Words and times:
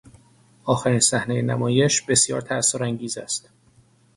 آخرین 0.63 0.99
صحنهی 0.99 1.41
نمایش 1.41 2.01
بسیار 2.01 2.41
تاثرانگیز 2.41 3.17
است. 3.17 3.49